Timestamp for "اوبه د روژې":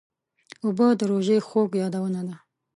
0.65-1.37